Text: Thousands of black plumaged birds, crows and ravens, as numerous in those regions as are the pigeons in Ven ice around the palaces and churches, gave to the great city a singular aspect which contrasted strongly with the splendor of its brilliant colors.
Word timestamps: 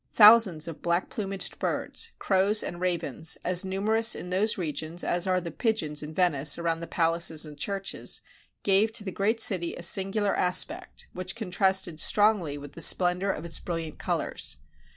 Thousands 0.15 0.67
of 0.67 0.81
black 0.81 1.11
plumaged 1.11 1.59
birds, 1.59 2.09
crows 2.17 2.63
and 2.63 2.81
ravens, 2.81 3.37
as 3.45 3.63
numerous 3.63 4.15
in 4.15 4.31
those 4.31 4.57
regions 4.57 5.03
as 5.03 5.27
are 5.27 5.39
the 5.39 5.51
pigeons 5.51 6.01
in 6.01 6.11
Ven 6.11 6.33
ice 6.33 6.57
around 6.57 6.79
the 6.79 6.87
palaces 6.87 7.45
and 7.45 7.55
churches, 7.55 8.23
gave 8.63 8.91
to 8.93 9.03
the 9.03 9.11
great 9.11 9.39
city 9.39 9.75
a 9.75 9.83
singular 9.83 10.35
aspect 10.35 11.05
which 11.13 11.35
contrasted 11.35 11.99
strongly 11.99 12.57
with 12.57 12.71
the 12.71 12.81
splendor 12.81 13.31
of 13.31 13.45
its 13.45 13.59
brilliant 13.59 13.99
colors. 13.99 14.57